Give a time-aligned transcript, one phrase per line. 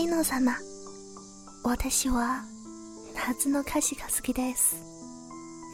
[0.00, 0.52] 天皇様
[1.64, 2.44] 私は
[3.14, 4.76] 夏の歌詞が好きです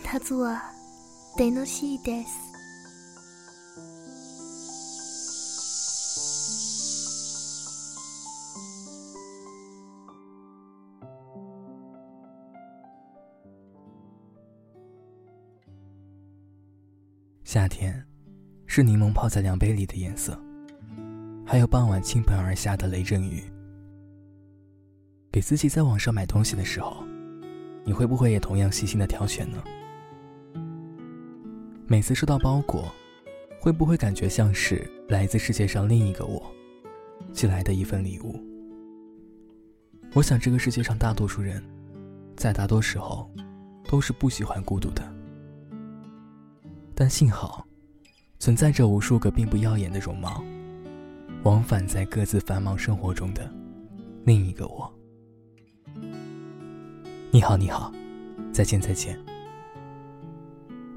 [0.04, 0.62] 夏は
[1.38, 2.52] 楽しいです
[17.44, 18.02] 夏天，
[18.66, 20.40] 是柠檬泡在凉杯里的颜色，
[21.44, 23.52] 还有傍晚倾盆而下的雷阵雨。
[25.37, 27.03] 给自己在网上买东西的时候，
[27.83, 29.63] 你会不会也同样细心的挑选呢？
[31.85, 32.91] 每次收到包裹，
[33.61, 36.41] 会不会感觉像是来自世界上另一个我
[37.31, 38.43] 寄来的一份礼物？
[40.15, 41.63] 我想，这个世界上大多数人，
[42.35, 43.29] 在大多时候，
[43.87, 45.03] 都是不喜欢孤独的。
[46.95, 47.63] 但幸好，
[48.39, 50.43] 存在着无数个并不耀眼的容貌，
[51.43, 53.47] 往返在各自繁忙生活中的
[54.25, 54.91] 另一个我。
[57.37, 57.93] 你好，你好，
[58.51, 59.15] 再见，再见。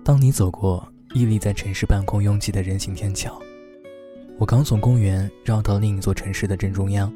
[0.03, 3.39] 当你走过屹立在城市半空拥挤的人行天桥，
[4.39, 7.13] 我刚从公园绕到另一座城市的正中央。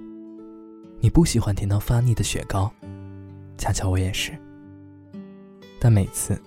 [1.00, 2.70] 你不喜欢甜到发腻的雪糕，
[3.56, 4.39] 恰巧我也是。
[5.81, 6.38] 但每次。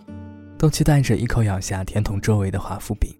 [0.55, 3.11] 都期待着一口咬下甜筒周围的华夫饼，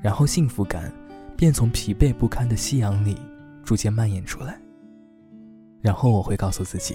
[0.00, 0.90] 然后幸福感
[1.36, 3.14] 便从疲惫不堪的夕阳里
[3.62, 4.58] 逐渐蔓延出来。
[5.82, 6.94] 然后我会告诉自己，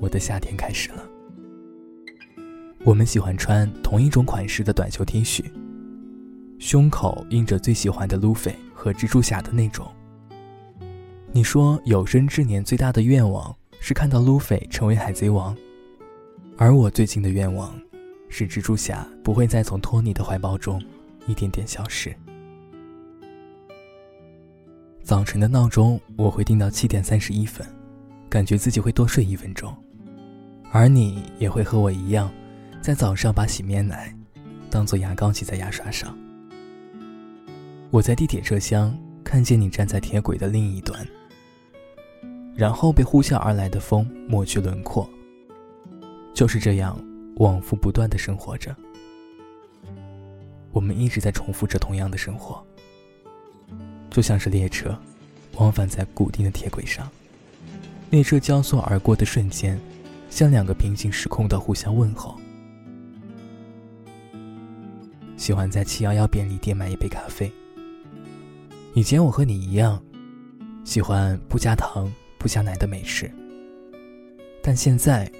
[0.00, 1.08] 我的夏天开始了。
[2.84, 5.44] 我们喜欢穿同一种款式的短袖 T 恤，
[6.58, 9.86] 胸口印着最喜欢的路飞和蜘蛛侠的那种。
[11.32, 15.56] 你说有生之年最大的愿望是看到路飞成为海贼王，
[16.56, 17.72] 而我最近的愿望。
[18.30, 20.78] 是蜘蛛侠不会再从托尼的怀抱中
[21.26, 22.14] 一点点消失。
[25.02, 27.66] 早晨的闹钟我会定到七点三十一分，
[28.28, 29.74] 感觉自己会多睡一分钟。
[30.70, 32.30] 而你也会和我一样，
[32.80, 34.14] 在早上把洗面奶
[34.70, 36.16] 当做牙膏挤在牙刷上。
[37.90, 41.06] 我在地铁车厢看见你站在铁轨的另一端，
[42.54, 45.08] 然后被呼啸而来的风抹去轮廓。
[46.34, 46.98] 就是这样。
[47.38, 48.74] 往复不断的生活着，
[50.72, 52.60] 我们一直在重复着同样的生活，
[54.10, 54.98] 就像是列车
[55.52, 57.08] 往返在固定的铁轨上，
[58.10, 59.78] 列车交错而过的瞬间，
[60.28, 62.38] 像两个平行时空的互相问候。
[65.36, 67.50] 喜欢在七幺幺便利店买一杯咖啡。
[68.94, 70.02] 以前我和你一样，
[70.84, 73.30] 喜欢不加糖、不加奶的美式，
[74.62, 75.30] 但现在。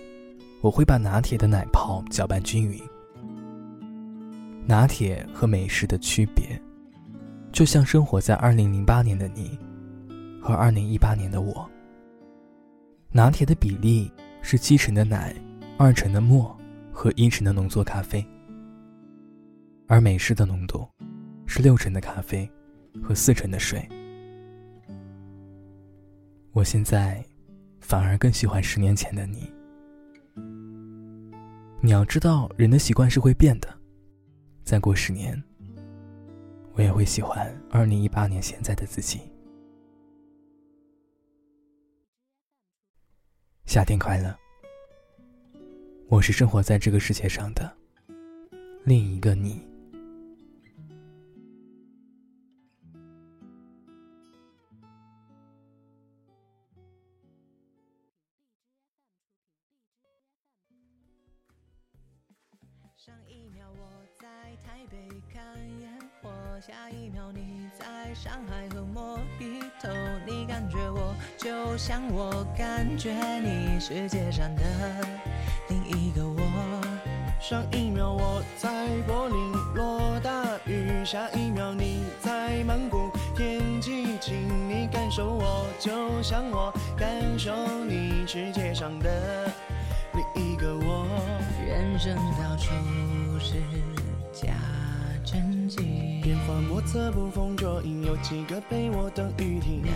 [0.61, 2.83] 我会把拿铁的奶泡搅拌均匀。
[4.67, 6.61] 拿铁和美式的区别，
[7.53, 9.57] 就像生活在二零零八年的你
[10.43, 11.65] 和二零一八年的我。
[13.13, 14.11] 拿铁的比例
[14.43, 15.35] 是七成的奶，
[15.77, 16.57] 二成的沫
[16.93, 18.25] 和一成的浓缩咖啡，
[19.87, 20.89] 而美式的浓度
[21.47, 22.51] 是六成的咖啡
[23.03, 23.87] 和四成的水。
[26.53, 27.25] 我现在
[27.81, 29.53] 反而更喜欢十年前的你。
[31.81, 33.69] 你要知道，人的习惯是会变的。
[34.65, 35.41] 再过十年，
[36.75, 39.21] 我也会喜欢二零一八年现在的自己。
[43.69, 44.35] 夏天快乐！
[46.09, 47.71] 我是生活在这个世界上的
[48.83, 49.63] 另一个你。
[62.97, 64.97] 上一秒我在台北
[65.31, 65.78] 看
[66.61, 69.89] 下一秒你在上海喝莫吉托，
[70.27, 74.63] 你感觉我就像我感觉你，世界上的
[75.69, 76.43] 另一个我。
[77.41, 80.33] 上一秒我在柏林落大
[80.67, 87.55] 雨，下一秒你在曼谷天气晴，你感受我就像我感受
[87.85, 89.49] 你，世界上的
[90.13, 91.07] 另一个我。
[91.65, 92.73] 人生到处
[93.39, 93.55] 是
[94.33, 94.55] 假
[95.31, 99.83] 真迹，变化莫测捕风捉影，有几个陪我等雨停？
[99.83, 99.93] 难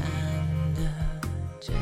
[0.75, 0.82] 得
[1.58, 1.75] 真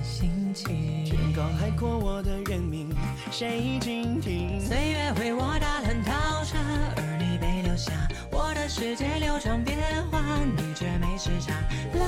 [0.00, 2.88] 心情，天高海阔我的原名，
[3.32, 4.60] 谁倾听？
[4.60, 6.56] 岁月为我打乱套车，
[6.94, 7.90] 而你被留下，
[8.30, 9.76] 我的世界流转变
[10.12, 10.20] 化，
[10.56, 11.52] 你却没时差。
[11.98, 12.06] 啦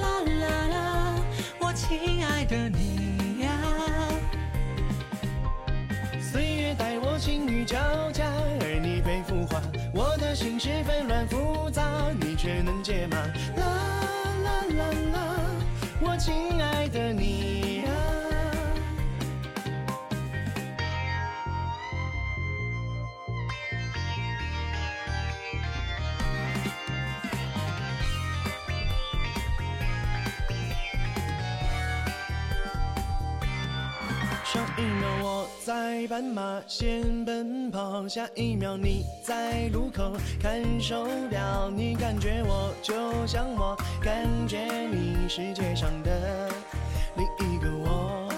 [0.00, 1.16] 啦啦啦，
[1.58, 3.02] 我亲爱的你。
[6.20, 7.76] 岁月待我情雨交
[8.12, 8.24] 加，
[34.54, 42.94] 上一秒我在斑马线奔跑，下一秒你在路口看手表，你感觉我就
[43.26, 44.60] 像我感觉
[44.92, 46.48] 你，世界上的
[47.16, 48.32] 另一个我。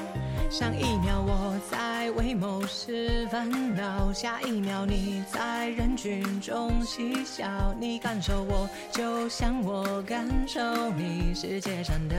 [0.49, 7.75] 上一秒我在为某事烦恼，下一秒你在人群中嬉笑。
[7.79, 12.17] 你感受我，就像我感受你，世界上的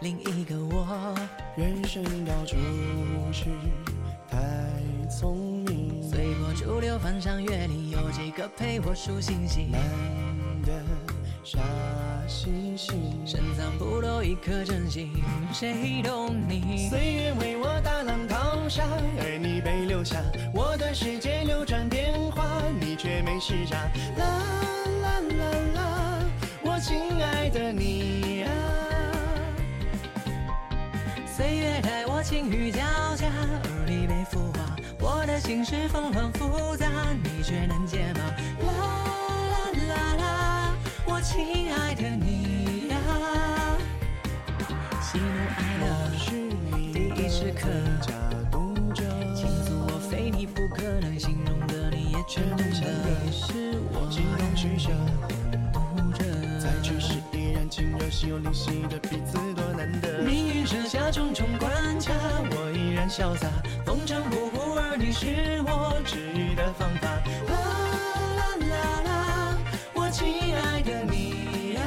[0.00, 1.14] 另一个我。
[1.56, 2.56] 人生到处
[3.32, 3.44] 是
[4.30, 4.38] 太
[5.08, 9.70] 聪明，随波逐流，翻山越岭，有几个陪我数星星？
[9.70, 9.80] 难
[10.62, 10.72] 得
[11.42, 11.58] 傻
[12.28, 12.92] 兮兮。
[13.24, 15.10] 深藏不露一颗真心，
[15.52, 16.88] 谁懂你？
[16.90, 18.84] 岁月为我大浪淘沙，
[19.18, 20.22] 而你被留下。
[20.52, 23.85] 我的世界流转变化，你却没时差。
[32.28, 32.80] 月待我晴雨交
[33.16, 34.76] 加，而你被孵化。
[34.98, 36.86] 我的心事纷乱复杂，
[37.22, 38.20] 你却能解码。
[38.66, 38.72] 啦
[39.78, 40.74] 啦啦啦，
[41.06, 42.96] 我亲爱的你呀、
[45.02, 45.24] 喜怒
[45.56, 45.86] 哀乐，
[46.18, 47.68] 是你第一时刻
[48.02, 48.12] 假
[48.50, 52.90] 读者，倾诉我非你不可能形容的，你也全懂想得。
[53.04, 54.90] 的是我心动取舍。
[56.86, 60.20] 只是，依然亲热，心有灵犀的彼此多难得。
[60.20, 61.68] 命运设下重重关
[61.98, 62.14] 卡，
[62.52, 63.48] 我依然潇洒，
[63.84, 65.26] 风尘仆仆，而你是
[65.66, 67.08] 我治愈的方法。
[67.48, 67.58] 啦
[68.38, 69.58] 啦啦啦，
[69.94, 71.82] 我亲爱的你呀、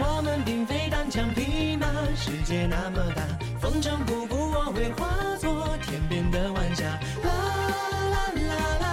[0.00, 1.86] 我们并非单枪匹马，
[2.16, 3.22] 世界那么大，
[3.60, 5.06] 风尘仆仆，我会化
[5.38, 6.84] 作天边的晚霞。
[7.22, 7.30] 啦
[8.10, 8.87] 啦啦啦